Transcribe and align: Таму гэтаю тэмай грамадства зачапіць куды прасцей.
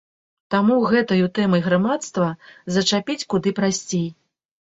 Таму 0.53 0.77
гэтаю 0.93 1.27
тэмай 1.39 1.61
грамадства 1.67 2.27
зачапіць 2.79 3.27
куды 3.37 3.55
прасцей. 3.61 4.05